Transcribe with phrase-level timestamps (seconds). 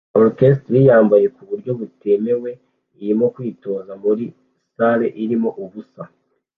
[0.21, 2.49] Orchestre yambaye kuburyo butemewe
[3.01, 4.23] irimo kwitoza muri
[4.75, 6.03] salle irimo ubusa